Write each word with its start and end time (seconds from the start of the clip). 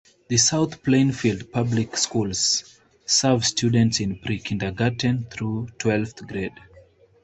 The 0.29 0.37
South 0.37 0.81
Plainfield 0.81 1.51
Public 1.51 1.95
Schools 1.95 2.79
serve 3.05 3.45
students 3.45 3.99
in 3.99 4.17
pre-kindergarten 4.17 5.25
through 5.25 5.67
twelfth 5.77 6.25
grade. 6.25 6.59